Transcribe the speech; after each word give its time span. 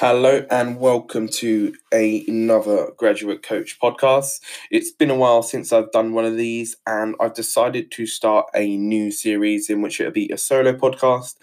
Hello 0.00 0.46
and 0.52 0.78
welcome 0.78 1.26
to 1.26 1.74
a, 1.92 2.24
another 2.28 2.92
Graduate 2.96 3.42
Coach 3.42 3.80
podcast. 3.82 4.38
It's 4.70 4.92
been 4.92 5.10
a 5.10 5.16
while 5.16 5.42
since 5.42 5.72
I've 5.72 5.90
done 5.90 6.12
one 6.12 6.24
of 6.24 6.36
these, 6.36 6.76
and 6.86 7.16
I've 7.18 7.34
decided 7.34 7.90
to 7.90 8.06
start 8.06 8.46
a 8.54 8.76
new 8.76 9.10
series 9.10 9.68
in 9.68 9.82
which 9.82 10.00
it'll 10.00 10.12
be 10.12 10.30
a 10.30 10.38
solo 10.38 10.72
podcast. 10.72 11.34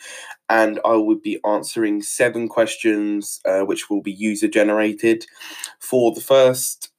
And 0.48 0.80
I 0.86 0.94
will 0.94 1.20
be 1.20 1.38
answering 1.46 2.02
seven 2.02 2.48
questions, 2.48 3.42
uh, 3.44 3.64
which 3.64 3.90
will 3.90 4.02
be 4.02 4.14
user 4.14 4.48
generated. 4.48 5.26
For 5.80 6.14
the 6.14 6.22
first 6.22 6.94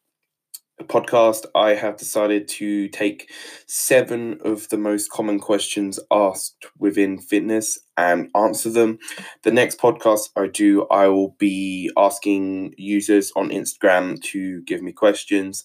podcast, 0.97 1.45
I 1.55 1.75
have 1.75 1.99
decided 1.99 2.49
to 2.49 2.89
take 2.89 3.31
seven 3.67 4.39
of 4.43 4.69
the 4.71 4.79
most 4.79 5.11
common 5.11 5.39
questions 5.39 6.01
asked 6.11 6.65
within 6.79 7.19
fitness 7.19 7.79
and 7.99 8.31
answer 8.35 8.71
them. 8.71 8.99
The 9.43 9.51
next 9.51 9.79
podcast 9.79 10.31
I 10.37 10.47
do, 10.47 10.87
I 10.87 11.09
will 11.09 11.37
be 11.39 11.91
asking 11.99 12.75
users 12.79 13.31
on 13.37 13.51
Instagram 13.51 14.23
to 14.33 14.63
give 14.63 14.81
me 14.81 14.93
questions. 14.93 15.65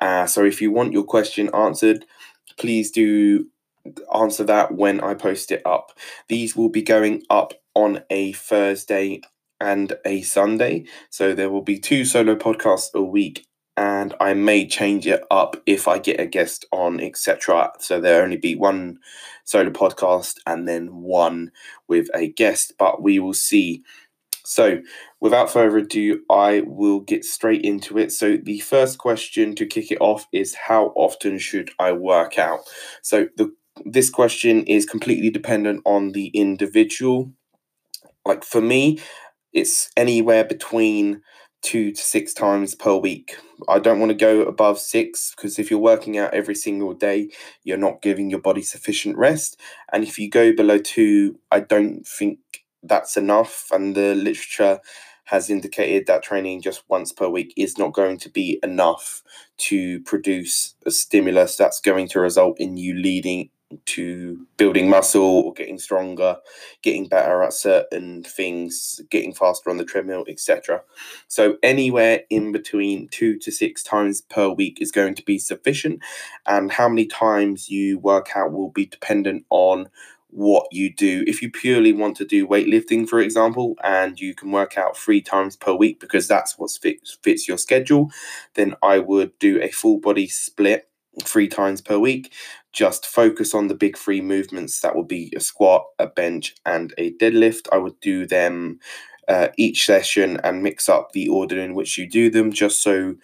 Uh, 0.00 0.24
so 0.24 0.42
if 0.42 0.62
you 0.62 0.72
want 0.72 0.94
your 0.94 1.04
question 1.04 1.50
answered, 1.54 2.06
please 2.58 2.90
do 2.90 3.48
answer 4.14 4.44
that 4.44 4.74
when 4.74 5.02
I 5.02 5.12
post 5.12 5.52
it 5.52 5.60
up. 5.66 5.92
These 6.28 6.56
will 6.56 6.70
be 6.70 6.82
going 6.82 7.24
up 7.28 7.52
on 7.74 8.04
a 8.08 8.32
Thursday 8.32 9.20
and 9.60 9.92
a 10.06 10.22
Sunday. 10.22 10.86
So 11.10 11.34
there 11.34 11.50
will 11.50 11.62
be 11.62 11.78
two 11.78 12.06
solo 12.06 12.36
podcasts 12.36 12.94
a 12.94 13.02
week 13.02 13.46
and 13.76 14.14
I 14.20 14.34
may 14.34 14.66
change 14.66 15.06
it 15.06 15.22
up 15.30 15.56
if 15.66 15.88
I 15.88 15.98
get 15.98 16.20
a 16.20 16.26
guest 16.26 16.66
on, 16.72 17.00
etc. 17.00 17.72
So 17.78 18.00
there'll 18.00 18.24
only 18.24 18.36
be 18.36 18.54
one 18.54 18.98
solo 19.44 19.70
podcast 19.70 20.38
and 20.46 20.68
then 20.68 20.88
one 21.02 21.52
with 21.88 22.08
a 22.14 22.28
guest, 22.28 22.74
but 22.78 23.02
we 23.02 23.18
will 23.18 23.34
see. 23.34 23.82
So, 24.44 24.82
without 25.20 25.50
further 25.50 25.78
ado, 25.78 26.22
I 26.28 26.62
will 26.66 27.00
get 27.00 27.24
straight 27.24 27.62
into 27.62 27.96
it. 27.96 28.10
So, 28.10 28.36
the 28.36 28.58
first 28.58 28.98
question 28.98 29.54
to 29.54 29.66
kick 29.66 29.92
it 29.92 30.00
off 30.00 30.26
is 30.32 30.54
how 30.54 30.92
often 30.96 31.38
should 31.38 31.70
I 31.78 31.92
work 31.92 32.38
out? 32.38 32.60
So, 33.02 33.28
the 33.36 33.54
this 33.84 34.10
question 34.10 34.64
is 34.64 34.84
completely 34.84 35.30
dependent 35.30 35.82
on 35.84 36.12
the 36.12 36.26
individual. 36.28 37.32
Like 38.26 38.44
for 38.44 38.60
me, 38.60 39.00
it's 39.52 39.90
anywhere 39.96 40.44
between 40.44 41.22
two 41.62 41.92
to 41.92 42.02
six 42.02 42.34
times 42.34 42.74
per 42.74 42.94
week. 42.96 43.36
I 43.68 43.78
don't 43.78 44.00
want 44.00 44.10
to 44.10 44.16
go 44.16 44.42
above 44.42 44.78
six 44.78 45.32
because 45.34 45.58
if 45.58 45.70
you're 45.70 45.80
working 45.80 46.18
out 46.18 46.34
every 46.34 46.54
single 46.54 46.92
day, 46.92 47.30
you're 47.64 47.78
not 47.78 48.02
giving 48.02 48.30
your 48.30 48.40
body 48.40 48.62
sufficient 48.62 49.16
rest. 49.16 49.58
And 49.92 50.02
if 50.04 50.18
you 50.18 50.28
go 50.28 50.54
below 50.54 50.78
two, 50.78 51.38
I 51.50 51.60
don't 51.60 52.06
think 52.06 52.38
that's 52.82 53.16
enough. 53.16 53.68
And 53.70 53.94
the 53.94 54.14
literature 54.14 54.80
has 55.24 55.48
indicated 55.48 56.06
that 56.06 56.22
training 56.22 56.60
just 56.60 56.82
once 56.88 57.12
per 57.12 57.28
week 57.28 57.54
is 57.56 57.78
not 57.78 57.92
going 57.92 58.18
to 58.18 58.28
be 58.28 58.58
enough 58.62 59.22
to 59.56 60.00
produce 60.00 60.74
a 60.84 60.90
stimulus 60.90 61.56
that's 61.56 61.80
going 61.80 62.08
to 62.08 62.20
result 62.20 62.58
in 62.58 62.76
you 62.76 62.94
leading 62.94 63.48
to 63.86 64.46
building 64.56 64.88
muscle 64.88 65.22
or 65.22 65.52
getting 65.52 65.78
stronger, 65.78 66.36
getting 66.82 67.08
better 67.08 67.42
at 67.42 67.52
certain 67.52 68.22
things, 68.22 69.00
getting 69.10 69.32
faster 69.32 69.70
on 69.70 69.76
the 69.76 69.84
treadmill, 69.84 70.24
etc. 70.28 70.82
So, 71.28 71.56
anywhere 71.62 72.22
in 72.30 72.52
between 72.52 73.08
two 73.08 73.38
to 73.38 73.50
six 73.50 73.82
times 73.82 74.20
per 74.22 74.48
week 74.48 74.80
is 74.80 74.92
going 74.92 75.14
to 75.16 75.24
be 75.24 75.38
sufficient, 75.38 76.00
and 76.46 76.72
how 76.72 76.88
many 76.88 77.06
times 77.06 77.68
you 77.68 77.98
work 77.98 78.30
out 78.34 78.52
will 78.52 78.70
be 78.70 78.86
dependent 78.86 79.44
on 79.50 79.88
what 80.32 80.66
you 80.72 80.92
do. 80.92 81.22
If 81.26 81.42
you 81.42 81.50
purely 81.50 81.92
want 81.92 82.16
to 82.16 82.24
do 82.24 82.46
weightlifting, 82.46 83.06
for 83.08 83.20
example, 83.20 83.76
and 83.84 84.18
you 84.18 84.34
can 84.34 84.50
work 84.50 84.78
out 84.78 84.96
three 84.96 85.20
times 85.20 85.56
per 85.56 85.74
week 85.74 86.00
because 86.00 86.26
that's 86.26 86.58
what 86.58 86.70
fits, 86.70 87.18
fits 87.22 87.46
your 87.46 87.58
schedule, 87.58 88.10
then 88.54 88.74
I 88.82 88.98
would 88.98 89.38
do 89.38 89.60
a 89.60 89.70
full 89.70 90.00
body 90.00 90.26
split 90.26 90.88
three 91.22 91.48
times 91.48 91.80
per 91.80 91.98
week. 91.98 92.32
Just 92.72 93.06
focus 93.06 93.54
on 93.54 93.68
the 93.68 93.74
big 93.74 93.98
three 93.98 94.20
movements. 94.20 94.80
That 94.80 94.96
would 94.96 95.08
be 95.08 95.32
a 95.36 95.40
squat, 95.40 95.84
a 95.98 96.06
bench, 96.06 96.54
and 96.64 96.94
a 96.96 97.12
deadlift. 97.14 97.68
I 97.72 97.76
would 97.78 97.98
do 98.00 98.26
them 98.26 98.78
uh, 99.28 99.48
each 99.56 99.84
session 99.86 100.40
and 100.42 100.62
mix 100.62 100.88
up 100.88 101.12
the 101.12 101.28
order 101.28 101.58
in 101.60 101.74
which 101.74 101.98
you 101.98 102.08
do 102.08 102.30
them, 102.30 102.52
just 102.52 102.82
so 102.82 103.14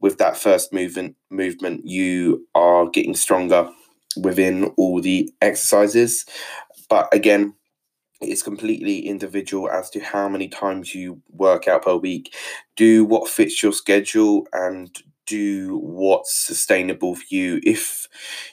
with 0.00 0.18
that 0.18 0.36
first 0.36 0.72
movement 0.72 1.16
movement 1.30 1.84
you 1.84 2.46
are 2.54 2.88
getting 2.88 3.14
stronger 3.14 3.68
within 4.16 4.64
all 4.76 5.00
the 5.00 5.32
exercises. 5.40 6.24
But 6.88 7.12
again, 7.12 7.54
it's 8.20 8.42
completely 8.42 9.00
individual 9.00 9.70
as 9.70 9.90
to 9.90 10.00
how 10.00 10.28
many 10.28 10.48
times 10.48 10.94
you 10.94 11.22
work 11.30 11.68
out 11.68 11.84
per 11.84 11.96
week. 11.96 12.34
Do 12.76 13.04
what 13.04 13.28
fits 13.28 13.62
your 13.62 13.72
schedule 13.72 14.46
and 14.52 14.90
do 15.28 15.78
what's 15.78 16.32
sustainable 16.34 17.14
for 17.14 17.24
you. 17.28 17.60
If 17.62 18.08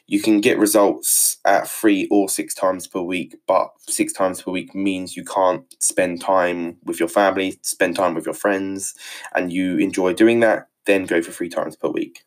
you 0.08 0.22
can 0.22 0.42
get 0.42 0.60
results 0.60 1.38
at 1.46 1.68
three 1.68 2.08
or 2.12 2.30
six 2.30 2.54
times 2.54 2.88
per 2.88 3.02
week, 3.02 3.36
but 3.48 3.70
six 3.80 4.14
times 4.14 4.42
per 4.42 4.52
week 4.52 4.76
means 4.76 5.16
you 5.16 5.24
can't 5.24 5.64
spend 5.82 6.22
time 6.22 6.78
with 6.84 7.00
your 7.00 7.10
family, 7.10 7.60
spend 7.62 7.96
time 7.96 8.16
with 8.16 8.26
your 8.26 8.34
friends, 8.34 8.94
and 9.34 9.52
you 9.52 9.78
enjoy 9.78 10.14
doing 10.14 10.42
that, 10.42 10.68
then 10.86 11.06
go 11.06 11.22
for 11.22 11.32
three 11.32 11.50
times 11.50 11.76
per 11.76 11.90
week. 11.90 12.26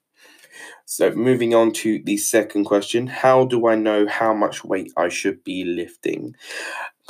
So, 0.87 1.11
moving 1.11 1.55
on 1.55 1.73
to 1.73 2.03
the 2.03 2.17
second 2.17 2.65
question 2.65 3.09
How 3.09 3.45
do 3.45 3.69
I 3.69 3.75
know 3.75 4.07
how 4.09 4.33
much 4.33 4.65
weight 4.65 4.91
I 4.97 5.09
should 5.09 5.45
be 5.45 5.65
lifting? 5.65 6.35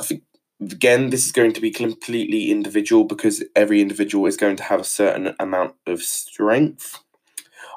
I 0.01 0.05
think 0.05 0.23
again, 0.61 1.11
this 1.11 1.27
is 1.27 1.33
going 1.33 1.53
to 1.53 1.61
be 1.61 1.71
completely 1.71 2.51
individual 2.51 3.05
because 3.05 3.45
every 3.55 3.81
individual 3.81 4.27
is 4.27 4.37
going 4.37 4.57
to 4.57 4.63
have 4.65 4.81
a 4.81 4.85
certain 4.85 5.35
amount 5.39 5.75
of 5.87 6.03
strength. 6.03 6.99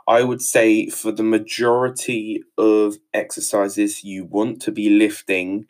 I 0.08 0.24
would 0.24 0.42
say 0.42 0.90
for 0.90 1.12
the 1.12 1.24
majority 1.24 2.44
of 2.58 2.98
exercises, 3.14 4.04
you 4.04 4.26
want 4.26 4.62
to 4.64 4.72
be 4.72 4.90
lifting 4.90 5.68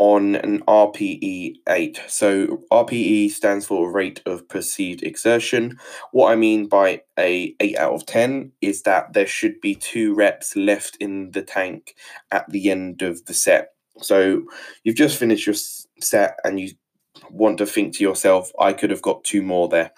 on 0.00 0.36
an 0.36 0.60
RPE 0.60 1.56
8. 1.68 2.00
So 2.08 2.62
RPE 2.72 3.30
stands 3.32 3.66
for 3.66 3.92
rate 3.92 4.22
of 4.24 4.48
perceived 4.48 5.02
exertion. 5.02 5.78
What 6.12 6.32
I 6.32 6.36
mean 6.36 6.68
by 6.68 7.02
a 7.18 7.54
8 7.60 7.76
out 7.76 7.92
of 7.92 8.06
10 8.06 8.50
is 8.62 8.82
that 8.84 9.12
there 9.12 9.26
should 9.26 9.60
be 9.60 9.74
two 9.74 10.14
reps 10.14 10.56
left 10.56 10.96
in 11.00 11.32
the 11.32 11.42
tank 11.42 11.96
at 12.32 12.48
the 12.48 12.70
end 12.70 13.02
of 13.02 13.26
the 13.26 13.34
set. 13.34 13.74
So 13.98 14.44
you've 14.84 14.96
just 14.96 15.18
finished 15.18 15.46
your 15.46 15.56
set 16.00 16.38
and 16.44 16.58
you 16.58 16.70
want 17.30 17.58
to 17.58 17.66
think 17.66 17.94
to 17.96 18.02
yourself, 18.02 18.52
I 18.58 18.72
could 18.72 18.90
have 18.90 19.02
got 19.02 19.24
two 19.24 19.42
more 19.42 19.68
there. 19.68 19.90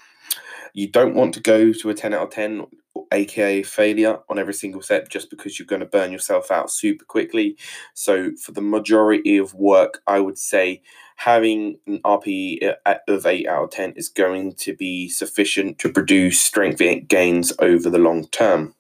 You 0.75 0.91
don't 0.91 1.14
want 1.14 1.34
to 1.34 1.41
go 1.41 1.72
to 1.72 1.91
a 1.91 1.94
10 1.94 2.12
out 2.12 2.22
of 2.25 2.31
10 2.31 2.66
aka 3.12 3.62
failure 3.62 4.19
on 4.28 4.39
every 4.39 4.55
single 4.55 4.83
set 4.83 5.09
just 5.09 5.31
because 5.31 5.59
you're 5.59 5.67
going 5.67 5.81
to 5.81 5.87
burn 5.87 6.11
yourself 6.11 6.50
out 6.50 6.71
super 6.71 7.05
quickly. 7.05 7.56
So, 7.95 8.33
for 8.37 8.53
the 8.53 8.62
majority 8.62 9.37
of 9.37 9.55
work, 9.55 10.00
I 10.06 10.19
would 10.21 10.39
say 10.39 10.83
having 11.17 11.78
an 11.87 12.00
RPE 12.05 12.75
of 13.06 13.27
8 13.27 13.47
out 13.47 13.65
of 13.65 13.71
10 13.71 13.93
is 13.97 14.09
going 14.09 14.55
to 14.55 14.75
be 14.75 15.09
sufficient 15.09 15.78
to 15.78 15.93
produce 15.93 16.41
strength 16.41 16.83
gains 17.06 17.53
over 17.61 17.89
the 17.89 17.99
long 17.99 18.27
term. 18.28 18.75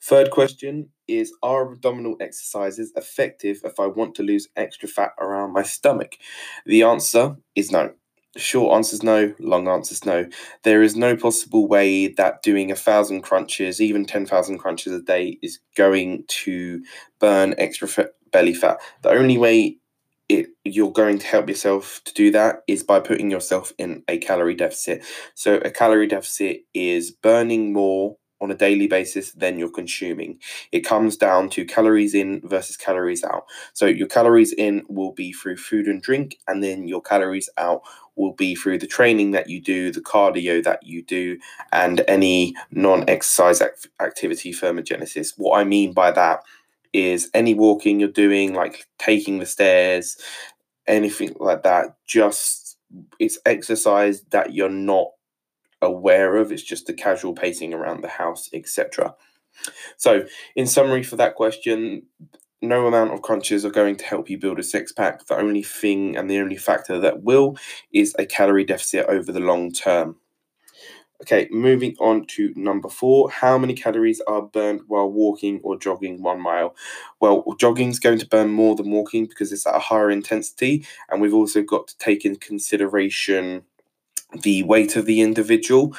Third 0.00 0.30
question 0.30 0.88
is 1.06 1.32
Are 1.42 1.70
abdominal 1.70 2.16
exercises 2.20 2.92
effective 2.96 3.60
if 3.64 3.80
I 3.80 3.86
want 3.86 4.14
to 4.16 4.22
lose 4.22 4.48
extra 4.56 4.88
fat 4.88 5.12
around 5.18 5.52
my 5.52 5.62
stomach? 5.62 6.16
The 6.66 6.82
answer 6.82 7.36
is 7.54 7.70
no. 7.70 7.92
Short 8.36 8.76
answers 8.76 9.02
no, 9.02 9.34
long 9.40 9.68
answers 9.68 10.04
no. 10.04 10.26
There 10.62 10.82
is 10.82 10.94
no 10.94 11.16
possible 11.16 11.66
way 11.66 12.08
that 12.08 12.42
doing 12.42 12.70
a 12.70 12.76
thousand 12.76 13.22
crunches, 13.22 13.80
even 13.80 14.04
10,000 14.04 14.58
crunches 14.58 14.92
a 14.92 15.00
day, 15.00 15.38
is 15.42 15.58
going 15.76 16.24
to 16.28 16.84
burn 17.18 17.54
extra 17.58 17.88
fat, 17.88 18.10
belly 18.30 18.54
fat. 18.54 18.78
The 19.02 19.10
only 19.10 19.38
way 19.38 19.78
it, 20.28 20.48
you're 20.64 20.92
going 20.92 21.18
to 21.18 21.26
help 21.26 21.48
yourself 21.48 22.02
to 22.04 22.12
do 22.12 22.30
that 22.32 22.62
is 22.68 22.84
by 22.84 23.00
putting 23.00 23.30
yourself 23.30 23.72
in 23.78 24.04
a 24.08 24.18
calorie 24.18 24.54
deficit. 24.54 25.04
So, 25.34 25.56
a 25.56 25.70
calorie 25.70 26.06
deficit 26.06 26.60
is 26.74 27.10
burning 27.10 27.72
more 27.72 28.18
on 28.40 28.50
a 28.50 28.54
daily 28.54 28.86
basis 28.86 29.32
than 29.32 29.58
you're 29.58 29.70
consuming. 29.70 30.38
It 30.72 30.80
comes 30.80 31.16
down 31.16 31.50
to 31.50 31.64
calories 31.64 32.14
in 32.14 32.40
versus 32.44 32.76
calories 32.76 33.24
out. 33.24 33.46
So 33.72 33.86
your 33.86 34.06
calories 34.08 34.52
in 34.52 34.84
will 34.88 35.12
be 35.12 35.32
through 35.32 35.56
food 35.56 35.86
and 35.86 36.00
drink, 36.02 36.38
and 36.46 36.62
then 36.62 36.86
your 36.88 37.02
calories 37.02 37.50
out 37.58 37.82
will 38.16 38.32
be 38.32 38.54
through 38.54 38.78
the 38.78 38.86
training 38.86 39.30
that 39.32 39.48
you 39.48 39.60
do, 39.60 39.92
the 39.92 40.00
cardio 40.00 40.62
that 40.64 40.82
you 40.82 41.02
do, 41.02 41.38
and 41.72 42.04
any 42.08 42.54
non 42.70 43.08
exercise 43.08 43.60
act- 43.60 43.88
activity 44.00 44.52
thermogenesis. 44.52 45.34
What 45.36 45.58
I 45.58 45.64
mean 45.64 45.92
by 45.92 46.10
that 46.12 46.42
is 46.92 47.30
any 47.34 47.54
walking 47.54 48.00
you're 48.00 48.08
doing, 48.08 48.54
like 48.54 48.86
taking 48.98 49.38
the 49.38 49.46
stairs, 49.46 50.16
anything 50.86 51.36
like 51.38 51.62
that, 51.62 51.96
just 52.06 52.78
it's 53.18 53.38
exercise 53.44 54.22
that 54.30 54.54
you're 54.54 54.70
not 54.70 55.08
aware 55.82 56.36
of. 56.36 56.52
It's 56.52 56.62
just 56.62 56.86
the 56.86 56.92
casual 56.92 57.34
pacing 57.34 57.74
around 57.74 58.02
the 58.02 58.08
house, 58.08 58.48
etc. 58.52 59.14
So, 59.96 60.24
in 60.54 60.66
summary, 60.66 61.02
for 61.02 61.16
that 61.16 61.34
question, 61.34 62.02
no 62.60 62.86
amount 62.86 63.12
of 63.12 63.22
crunches 63.22 63.64
are 63.64 63.70
going 63.70 63.96
to 63.96 64.04
help 64.04 64.28
you 64.28 64.38
build 64.38 64.58
a 64.58 64.62
six 64.62 64.92
pack. 64.92 65.26
The 65.26 65.36
only 65.36 65.62
thing 65.62 66.16
and 66.16 66.30
the 66.30 66.38
only 66.38 66.56
factor 66.56 66.98
that 67.00 67.22
will 67.22 67.56
is 67.92 68.14
a 68.18 68.26
calorie 68.26 68.64
deficit 68.64 69.06
over 69.06 69.32
the 69.32 69.40
long 69.40 69.72
term. 69.72 70.16
Okay, 71.22 71.48
moving 71.50 71.96
on 71.98 72.26
to 72.26 72.52
number 72.54 72.88
four. 72.88 73.28
How 73.28 73.58
many 73.58 73.74
calories 73.74 74.20
are 74.28 74.42
burned 74.42 74.82
while 74.86 75.10
walking 75.10 75.60
or 75.64 75.76
jogging 75.76 76.22
one 76.22 76.40
mile? 76.40 76.76
Well, 77.18 77.44
jogging 77.58 77.88
is 77.88 77.98
going 77.98 78.20
to 78.20 78.28
burn 78.28 78.50
more 78.50 78.76
than 78.76 78.92
walking 78.92 79.26
because 79.26 79.50
it's 79.50 79.66
at 79.66 79.74
a 79.74 79.80
higher 79.80 80.12
intensity, 80.12 80.86
and 81.10 81.20
we've 81.20 81.34
also 81.34 81.62
got 81.62 81.88
to 81.88 81.98
take 81.98 82.24
in 82.24 82.36
consideration 82.36 83.64
the 84.42 84.62
weight 84.64 84.96
of 84.96 85.06
the 85.06 85.20
individual. 85.20 85.94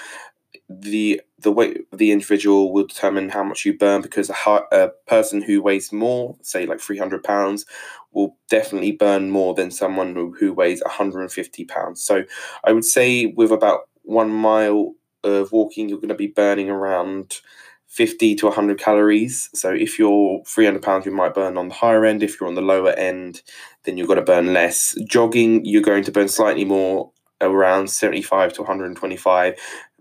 The 0.69 1.21
the 1.39 1.51
weight 1.51 1.85
of 1.91 1.97
the 1.97 2.11
individual 2.11 2.73
will 2.73 2.85
determine 2.85 3.29
how 3.29 3.43
much 3.43 3.65
you 3.65 3.77
burn 3.77 4.01
because 4.01 4.29
a, 4.29 4.33
high, 4.33 4.61
a 4.71 4.89
person 5.07 5.41
who 5.41 5.61
weighs 5.61 5.93
more, 5.93 6.35
say 6.41 6.65
like 6.65 6.81
300 6.81 7.23
pounds, 7.23 7.65
will 8.11 8.37
definitely 8.49 8.91
burn 8.91 9.29
more 9.29 9.53
than 9.53 9.71
someone 9.71 10.15
who, 10.15 10.53
weighs 10.53 10.81
150 10.83 11.65
pounds. 11.65 12.03
So 12.03 12.23
I 12.63 12.73
would 12.73 12.85
say 12.85 13.27
with 13.27 13.51
about 13.51 13.81
one 14.03 14.31
mile 14.31 14.95
of 15.23 15.51
walking, 15.51 15.87
you're 15.87 15.99
going 15.99 16.09
to 16.09 16.15
be 16.15 16.27
burning 16.27 16.69
around 16.69 17.39
50 17.87 18.35
to 18.35 18.45
100 18.47 18.79
calories. 18.79 19.49
So 19.53 19.71
if 19.71 19.97
you're 19.97 20.43
300 20.45 20.81
pounds, 20.81 21.05
you 21.05 21.11
might 21.11 21.33
burn 21.33 21.57
on 21.57 21.69
the 21.69 21.75
higher 21.75 22.05
end. 22.05 22.23
If 22.23 22.39
you're 22.39 22.49
on 22.49 22.55
the 22.55 22.61
lower 22.61 22.91
end, 22.91 23.41
then 23.83 23.97
you're 23.97 24.07
going 24.07 24.19
to 24.19 24.25
burn 24.25 24.53
less. 24.53 24.97
Jogging, 25.05 25.65
you're 25.65 25.81
going 25.81 26.03
to 26.03 26.11
burn 26.11 26.27
slightly 26.27 26.65
more, 26.65 27.11
around 27.41 27.89
75 27.89 28.53
to 28.53 28.61
125, 28.61 29.55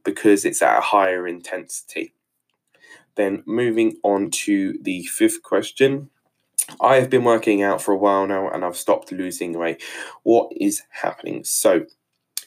because 0.05 0.44
it's 0.44 0.62
at 0.62 0.79
a 0.79 0.82
higher 0.82 1.26
intensity. 1.26 2.14
Then 3.17 3.43
moving 3.46 3.96
on 4.02 4.31
to 4.31 4.79
the 4.81 5.05
fifth 5.05 5.43
question. 5.43 6.11
I 6.81 6.96
have 6.96 7.11
been 7.11 7.25
working 7.25 7.62
out 7.62 7.82
for 7.82 7.93
a 7.93 7.96
while 7.96 8.26
now 8.26 8.49
and 8.49 8.64
I've 8.64 8.76
stopped 8.76 9.11
losing 9.11 9.58
weight. 9.58 9.82
What 10.23 10.52
is 10.55 10.82
happening? 10.90 11.44
So, 11.44 11.87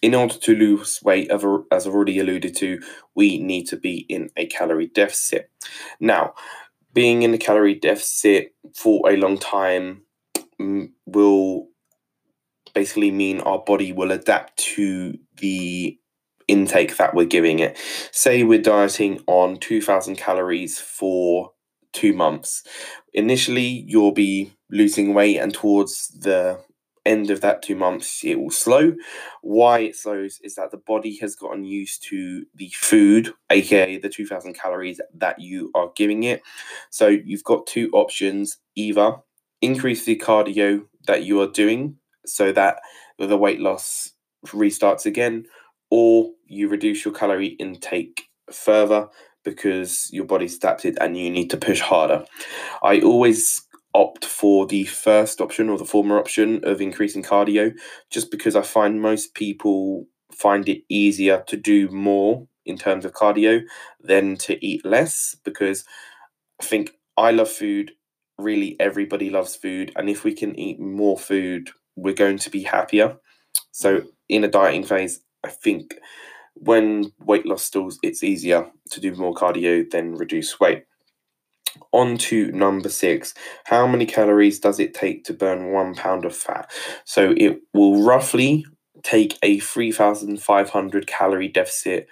in 0.02 0.16
order 0.16 0.36
to 0.36 0.56
lose 0.56 1.02
weight, 1.04 1.30
as 1.30 1.44
I've 1.44 1.94
already 1.94 2.20
alluded 2.20 2.56
to, 2.58 2.82
we 3.14 3.38
need 3.38 3.66
to 3.66 3.78
be 3.78 4.00
in 4.10 4.30
a 4.36 4.48
calorie 4.48 4.88
deficit. 4.88 5.52
Now, 6.00 6.34
being 6.94 7.22
in 7.22 7.34
a 7.34 7.38
calorie 7.38 7.76
deficit 7.76 8.56
for 8.74 9.10
a 9.10 9.18
long 9.18 9.38
time 9.38 10.02
mm, 10.60 10.92
will 11.06 11.68
basically 12.74 13.12
mean 13.12 13.42
our 13.42 13.60
body 13.60 13.92
will 13.92 14.12
adapt 14.12 14.58
to 14.58 15.18
the 15.38 15.98
intake 16.48 16.98
that 16.98 17.14
we're 17.14 17.26
giving 17.26 17.60
it. 17.60 17.78
Say 18.12 18.44
we're 18.44 18.62
dieting 18.62 19.22
on 19.28 19.58
2000 19.58 20.16
calories 20.16 20.80
for 20.80 21.52
two 21.94 22.14
months. 22.14 22.64
Initially, 23.14 23.86
you'll 23.88 24.14
be 24.14 24.54
losing 24.70 25.14
weight, 25.14 25.38
and 25.38 25.54
towards 25.54 26.08
the 26.10 26.60
end 27.06 27.30
of 27.30 27.42
that 27.42 27.62
two 27.62 27.76
months, 27.76 28.24
it 28.24 28.40
will 28.40 28.52
slow. 28.52 28.94
Why 29.42 29.80
it 29.80 29.96
slows 29.96 30.40
is 30.44 30.56
that 30.56 30.72
the 30.72 30.78
body 30.78 31.18
has 31.18 31.36
gotten 31.36 31.64
used 31.66 32.04
to 32.10 32.46
the 32.56 32.72
food, 32.76 33.34
aka 33.50 33.98
the 33.98 34.10
2000 34.10 34.54
calories 34.54 35.02
that 35.16 35.40
you 35.40 35.72
are 35.74 35.92
giving 35.96 36.24
it. 36.24 36.42
So 36.90 37.08
you've 37.08 37.44
got 37.44 37.68
two 37.68 37.90
options 37.94 38.58
either 38.76 39.18
increase 39.62 40.06
the 40.06 40.18
cardio 40.18 40.86
that 41.08 41.24
you 41.24 41.40
are 41.42 41.48
doing 41.48 41.98
so 42.26 42.52
that 42.52 42.82
the 43.20 43.38
weight 43.38 43.60
loss 43.60 44.12
restarts 44.48 45.06
again, 45.06 45.46
or 45.90 46.32
you 46.46 46.68
reduce 46.68 47.06
your 47.06 47.14
calorie 47.14 47.56
intake 47.60 48.30
further 48.52 49.08
because 49.44 50.10
your 50.12 50.26
body's 50.26 50.58
adapted 50.58 50.98
and 51.02 51.18
you 51.18 51.30
need 51.30 51.50
to 51.50 51.58
push 51.58 51.80
harder. 51.80 52.26
I 52.84 53.02
always 53.02 53.62
opt 53.94 54.26
for 54.26 54.66
the 54.68 54.86
first 54.86 55.42
option 55.42 55.70
or 55.70 55.78
the 55.78 55.86
former 55.86 56.18
option 56.18 56.62
of 56.64 56.82
increasing 56.82 57.24
cardio 57.24 57.74
just 58.10 58.32
because 58.32 58.56
I 58.56 58.62
find 58.62 59.02
most 59.02 59.34
people 59.34 60.06
find 60.34 60.68
it 60.70 60.84
easier 60.90 61.44
to 61.48 61.58
do 61.58 61.90
more 61.90 62.48
in 62.66 62.78
terms 62.78 63.04
of 63.04 63.14
cardio 63.14 63.62
than 64.00 64.38
to 64.38 64.66
eat 64.66 64.86
less 64.86 65.36
because 65.44 65.84
I 66.62 66.66
think 66.66 66.92
I 67.18 67.32
love 67.32 67.50
food. 67.50 67.92
Really, 68.38 68.78
everybody 68.80 69.30
loves 69.30 69.56
food. 69.56 69.92
And 69.96 70.10
if 70.10 70.24
we 70.24 70.34
can 70.34 70.58
eat 70.58 70.80
more 70.80 71.18
food, 71.18 71.70
we're 71.96 72.14
going 72.14 72.38
to 72.40 72.50
be 72.50 72.64
happier. 72.64 73.18
So, 73.72 74.04
in 74.30 74.44
a 74.44 74.48
dieting 74.48 74.84
phase, 74.84 75.22
I 75.44 75.50
think 75.50 75.96
when 76.56 77.12
weight 77.20 77.46
loss 77.46 77.64
stalls, 77.64 78.00
it's 78.04 78.24
easier 78.24 78.70
to 78.92 79.00
do 79.00 79.16
more 79.16 79.34
cardio 79.34 79.90
than 79.90 80.16
reduce 80.16 80.60
weight. 80.60 80.84
On 81.94 82.18
to 82.18 82.52
number 82.52 82.90
six. 82.90 83.34
How 83.66 83.88
many 83.88 84.06
calories 84.06 84.60
does 84.60 84.80
it 84.80 84.94
take 84.94 85.24
to 85.26 85.34
burn 85.34 85.72
one 85.72 85.96
pound 85.96 86.26
of 86.26 86.36
fat? 86.36 86.70
So 87.06 87.34
it 87.38 87.60
will 87.74 88.04
roughly 88.04 88.66
take 89.04 89.38
a 89.42 89.60
3,500 89.60 91.08
calorie 91.08 91.48
deficit 91.48 92.08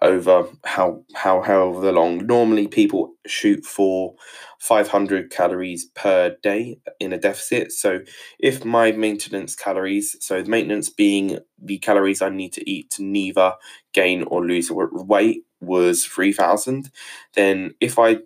over 0.00 0.46
how 0.64 1.04
how 1.14 1.42
however 1.42 1.92
long. 1.92 2.26
Normally, 2.26 2.68
people 2.68 3.14
shoot 3.26 3.64
for 3.64 4.14
500 4.60 5.30
calories 5.30 5.86
per 5.94 6.36
day 6.42 6.78
in 7.00 7.12
a 7.12 7.18
deficit. 7.18 7.72
So, 7.72 8.00
if 8.38 8.64
my 8.64 8.92
maintenance 8.92 9.54
calories, 9.56 10.16
so 10.20 10.42
the 10.42 10.50
maintenance 10.50 10.88
being 10.90 11.38
the 11.62 11.78
calories 11.78 12.22
I 12.22 12.28
need 12.30 12.52
to 12.54 12.70
eat 12.70 12.90
to 12.92 13.02
neither 13.02 13.54
gain 13.92 14.22
or 14.24 14.46
lose 14.46 14.70
weight, 14.70 15.44
was 15.60 16.04
3,000, 16.04 16.90
then 17.34 17.74
if 17.80 17.98
I 17.98 18.18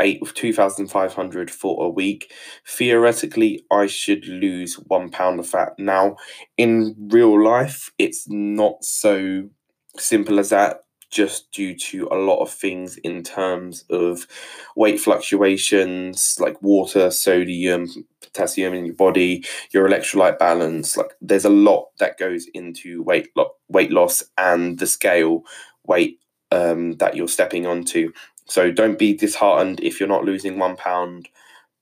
ate 0.00 0.20
with 0.20 0.34
2,500 0.34 1.50
for 1.50 1.84
a 1.84 1.88
week, 1.90 2.32
theoretically, 2.66 3.64
I 3.70 3.86
should 3.86 4.26
lose 4.26 4.74
one 4.74 5.10
pound 5.10 5.38
of 5.40 5.46
fat. 5.48 5.74
Now, 5.78 6.16
in 6.56 6.94
real 7.10 7.42
life, 7.42 7.90
it's 7.98 8.26
not 8.28 8.84
so 8.84 9.48
simple 9.96 10.38
as 10.38 10.50
that 10.50 10.84
just 11.10 11.52
due 11.52 11.76
to 11.76 12.08
a 12.10 12.16
lot 12.16 12.40
of 12.40 12.50
things 12.50 12.96
in 12.98 13.22
terms 13.22 13.84
of 13.90 14.26
weight 14.74 14.98
fluctuations 14.98 16.38
like 16.40 16.60
water, 16.62 17.10
sodium, 17.10 17.86
potassium 18.22 18.72
in 18.72 18.86
your 18.86 18.94
body, 18.94 19.44
your 19.72 19.86
electrolyte 19.88 20.38
balance. 20.38 20.96
Like 20.96 21.12
there's 21.20 21.44
a 21.44 21.50
lot 21.50 21.90
that 21.98 22.18
goes 22.18 22.46
into 22.54 23.02
weight 23.02 23.28
lo- 23.36 23.52
weight 23.68 23.92
loss 23.92 24.24
and 24.38 24.78
the 24.78 24.86
scale 24.86 25.44
weight 25.84 26.18
um, 26.50 26.94
that 26.94 27.14
you're 27.14 27.28
stepping 27.28 27.66
onto. 27.66 28.12
So 28.46 28.70
don't 28.70 28.98
be 28.98 29.14
disheartened 29.14 29.80
if 29.80 30.00
you're 30.00 30.08
not 30.08 30.24
losing 30.24 30.58
one 30.58 30.76
pound 30.76 31.28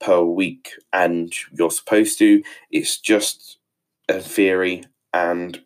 per 0.00 0.22
week 0.22 0.72
and 0.92 1.32
you're 1.52 1.70
supposed 1.70 2.18
to. 2.18 2.42
It's 2.70 2.98
just 2.98 3.58
a 4.08 4.20
theory. 4.20 4.84
And 5.12 5.60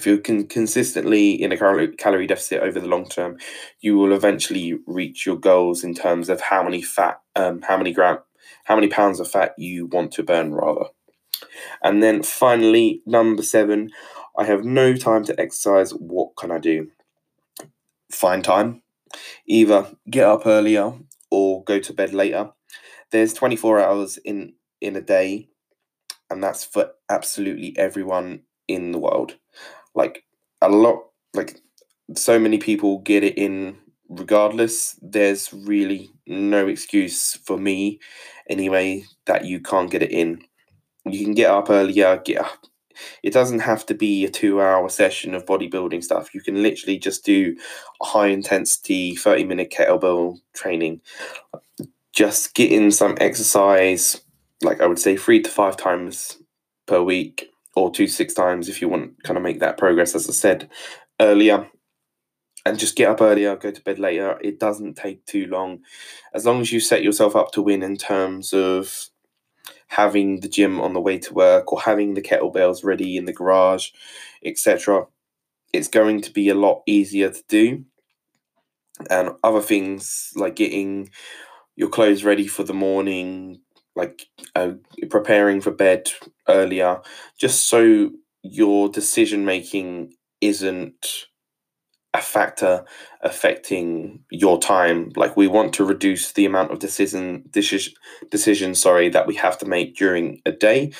if 0.00 0.06
you 0.06 0.18
can 0.18 0.46
consistently 0.46 1.32
in 1.32 1.52
a 1.52 1.56
calorie 1.58 2.26
deficit 2.26 2.62
over 2.62 2.80
the 2.80 2.88
long 2.88 3.06
term, 3.06 3.36
you 3.80 3.98
will 3.98 4.14
eventually 4.14 4.78
reach 4.86 5.26
your 5.26 5.36
goals 5.36 5.84
in 5.84 5.94
terms 5.94 6.30
of 6.30 6.40
how 6.40 6.62
many 6.62 6.80
fat, 6.80 7.20
um, 7.36 7.60
how 7.60 7.76
many 7.76 7.92
gram, 7.92 8.18
how 8.64 8.74
many 8.74 8.88
pounds 8.88 9.20
of 9.20 9.30
fat 9.30 9.54
you 9.58 9.84
want 9.84 10.10
to 10.12 10.22
burn 10.22 10.54
rather. 10.54 10.86
And 11.82 12.02
then 12.02 12.22
finally, 12.22 13.02
number 13.04 13.42
seven, 13.42 13.90
I 14.38 14.44
have 14.44 14.64
no 14.64 14.94
time 14.94 15.22
to 15.24 15.38
exercise. 15.38 15.90
What 15.90 16.34
can 16.34 16.50
I 16.50 16.58
do? 16.58 16.90
Find 18.10 18.42
time 18.42 18.82
either 19.44 19.90
get 20.08 20.24
up 20.24 20.46
earlier 20.46 20.94
or 21.30 21.62
go 21.64 21.78
to 21.78 21.92
bed 21.92 22.14
later. 22.14 22.50
There's 23.10 23.34
24 23.34 23.80
hours 23.80 24.16
in 24.18 24.54
in 24.80 24.96
a 24.96 25.02
day 25.02 25.48
and 26.30 26.42
that's 26.42 26.64
for 26.64 26.92
absolutely 27.10 27.76
everyone 27.76 28.42
in 28.68 28.92
the 28.92 28.98
world. 28.98 29.36
Like 29.94 30.24
a 30.62 30.68
lot 30.68 31.06
like 31.34 31.60
so 32.14 32.38
many 32.38 32.58
people 32.58 32.98
get 32.98 33.24
it 33.24 33.36
in 33.38 33.76
regardless. 34.08 34.98
There's 35.02 35.52
really 35.52 36.10
no 36.26 36.66
excuse 36.66 37.36
for 37.44 37.58
me 37.58 38.00
anyway 38.48 39.04
that 39.26 39.44
you 39.44 39.60
can't 39.60 39.90
get 39.90 40.02
it 40.02 40.10
in. 40.10 40.42
You 41.04 41.24
can 41.24 41.34
get 41.34 41.50
up 41.50 41.70
earlier, 41.70 42.20
get 42.24 42.38
up 42.38 42.66
it 43.22 43.32
doesn't 43.32 43.60
have 43.60 43.86
to 43.86 43.94
be 43.94 44.24
a 44.24 44.30
two 44.30 44.60
hour 44.60 44.88
session 44.88 45.34
of 45.34 45.46
bodybuilding 45.46 46.02
stuff. 46.02 46.34
You 46.34 46.40
can 46.40 46.62
literally 46.62 46.98
just 46.98 47.24
do 47.24 47.56
high 48.02 48.28
intensity 48.28 49.16
30 49.16 49.44
minute 49.44 49.70
kettlebell 49.70 50.38
training. 50.54 51.00
Just 52.12 52.54
get 52.54 52.72
in 52.72 52.90
some 52.90 53.16
exercise, 53.20 54.20
like 54.62 54.80
I 54.80 54.86
would 54.86 54.98
say 54.98 55.16
three 55.16 55.40
to 55.42 55.50
five 55.50 55.76
times 55.76 56.38
per 56.86 57.02
week 57.02 57.49
or 57.80 57.90
two 57.90 58.06
six 58.06 58.34
times 58.34 58.68
if 58.68 58.80
you 58.80 58.88
want 58.88 59.22
kind 59.24 59.36
of 59.36 59.42
make 59.42 59.60
that 59.60 59.78
progress, 59.78 60.14
as 60.14 60.28
I 60.28 60.32
said 60.32 60.68
earlier. 61.20 61.68
And 62.66 62.78
just 62.78 62.94
get 62.94 63.08
up 63.08 63.22
earlier, 63.22 63.56
go 63.56 63.70
to 63.70 63.80
bed 63.80 63.98
later. 63.98 64.38
It 64.42 64.60
doesn't 64.60 64.94
take 64.94 65.24
too 65.24 65.46
long. 65.46 65.80
As 66.34 66.44
long 66.44 66.60
as 66.60 66.70
you 66.70 66.78
set 66.78 67.02
yourself 67.02 67.34
up 67.34 67.52
to 67.52 67.62
win 67.62 67.82
in 67.82 67.96
terms 67.96 68.52
of 68.52 69.08
having 69.88 70.40
the 70.40 70.48
gym 70.48 70.80
on 70.80 70.92
the 70.92 71.00
way 71.00 71.18
to 71.18 71.34
work 71.34 71.72
or 71.72 71.80
having 71.80 72.14
the 72.14 72.22
kettlebells 72.22 72.84
ready 72.84 73.16
in 73.16 73.24
the 73.24 73.32
garage, 73.32 73.90
etc. 74.44 75.06
It's 75.72 75.88
going 75.88 76.20
to 76.22 76.30
be 76.30 76.48
a 76.48 76.54
lot 76.54 76.82
easier 76.86 77.30
to 77.30 77.42
do. 77.48 77.84
And 79.08 79.30
other 79.42 79.62
things 79.62 80.30
like 80.36 80.54
getting 80.56 81.10
your 81.76 81.88
clothes 81.88 82.24
ready 82.24 82.46
for 82.46 82.62
the 82.62 82.74
morning, 82.74 83.60
like 84.00 84.26
uh, 84.54 84.72
preparing 85.10 85.60
for 85.60 85.70
bed 85.70 86.10
earlier, 86.48 87.00
just 87.38 87.68
so 87.68 88.10
your 88.42 88.88
decision 88.88 89.44
making 89.44 90.14
isn't 90.40 91.26
a 92.14 92.20
factor 92.20 92.84
affecting 93.20 94.24
your 94.30 94.58
time. 94.58 95.12
Like 95.14 95.36
we 95.36 95.46
want 95.46 95.74
to 95.74 95.84
reduce 95.84 96.32
the 96.32 96.46
amount 96.46 96.72
of 96.72 96.78
decision 96.78 97.44
decision 97.50 97.92
decision 98.30 98.74
sorry 98.74 99.10
that 99.10 99.26
we 99.26 99.34
have 99.36 99.58
to 99.58 99.66
make 99.66 99.96
during 99.96 100.40
a 100.46 100.50
day. 100.50 100.92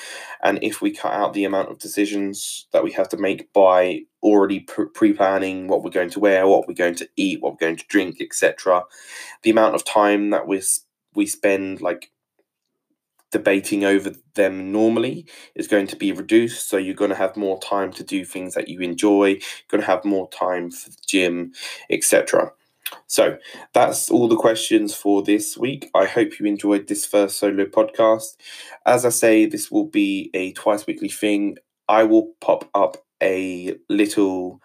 And 0.42 0.62
if 0.62 0.80
we 0.82 0.92
cut 0.92 1.12
out 1.12 1.32
the 1.32 1.44
amount 1.44 1.70
of 1.70 1.78
decisions 1.78 2.66
that 2.72 2.84
we 2.84 2.92
have 2.92 3.08
to 3.08 3.16
make 3.16 3.52
by 3.52 4.02
already 4.22 4.60
pre-planning 4.60 5.66
what 5.66 5.82
we're 5.82 5.90
going 5.90 6.10
to 6.10 6.20
wear 6.20 6.46
what 6.46 6.68
we're 6.68 6.74
going 6.74 6.94
to 6.94 7.08
eat 7.16 7.40
what 7.40 7.52
we're 7.52 7.66
going 7.66 7.76
to 7.76 7.86
drink 7.88 8.20
etc 8.20 8.82
the 9.42 9.50
amount 9.50 9.74
of 9.74 9.82
time 9.82 10.28
that 10.28 10.46
we 10.46 10.60
we 11.14 11.24
spend 11.24 11.80
like 11.80 12.10
debating 13.30 13.84
over 13.84 14.12
them 14.34 14.72
normally 14.72 15.26
is 15.54 15.68
going 15.68 15.86
to 15.88 15.96
be 15.96 16.12
reduced. 16.12 16.68
So 16.68 16.76
you're 16.76 16.94
going 16.94 17.10
to 17.10 17.16
have 17.16 17.36
more 17.36 17.60
time 17.60 17.92
to 17.92 18.04
do 18.04 18.24
things 18.24 18.54
that 18.54 18.68
you 18.68 18.80
enjoy, 18.80 19.26
you're 19.28 19.70
going 19.70 19.82
to 19.82 19.86
have 19.86 20.04
more 20.04 20.28
time 20.30 20.70
for 20.70 20.90
the 20.90 20.96
gym, 21.06 21.52
etc. 21.88 22.52
So 23.06 23.38
that's 23.72 24.10
all 24.10 24.28
the 24.28 24.36
questions 24.36 24.94
for 24.94 25.22
this 25.22 25.56
week. 25.56 25.90
I 25.94 26.06
hope 26.06 26.38
you 26.38 26.46
enjoyed 26.46 26.88
this 26.88 27.06
first 27.06 27.38
solo 27.38 27.64
podcast. 27.64 28.36
As 28.86 29.04
I 29.04 29.10
say, 29.10 29.46
this 29.46 29.70
will 29.70 29.86
be 29.86 30.30
a 30.34 30.52
twice 30.52 30.86
weekly 30.86 31.08
thing. 31.08 31.56
I 31.88 32.04
will 32.04 32.32
pop 32.40 32.68
up 32.74 32.98
a 33.22 33.76
little 33.88 34.60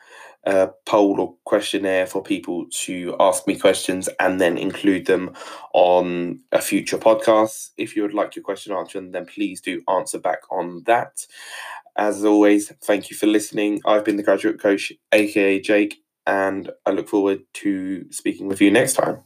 a 0.46 0.70
poll 0.86 1.20
or 1.20 1.36
questionnaire 1.46 2.06
for 2.06 2.22
people 2.22 2.66
to 2.72 3.16
ask 3.20 3.48
me 3.48 3.58
questions 3.58 4.08
and 4.20 4.40
then 4.40 4.58
include 4.58 5.06
them 5.08 5.34
on 5.74 6.40
a 6.52 6.62
future 6.62 6.98
podcast. 6.98 7.72
If 7.78 7.96
you 7.96 8.04
would 8.04 8.14
like 8.14 8.36
your 8.36 8.44
question 8.44 8.74
answered, 8.74 9.12
then 9.12 9.26
please 9.26 9.62
do 9.62 9.82
answer 9.90 10.20
back 10.20 10.42
on 10.52 10.84
that. 10.86 11.26
As 11.98 12.26
always, 12.26 12.72
thank 12.84 13.10
you 13.10 13.18
for 13.18 13.26
listening. 13.26 13.82
I've 13.86 14.06
been 14.06 14.18
the 14.18 14.24
graduate 14.24 14.60
coach, 14.60 14.92
aka 15.12 15.60
Jake, 15.62 16.04
and 16.28 16.70
I 16.86 16.92
look 16.92 17.08
forward 17.08 17.42
to 17.56 18.12
speaking 18.12 18.48
with 18.48 18.62
you 18.62 18.70
next 18.70 18.94
time. 18.94 19.24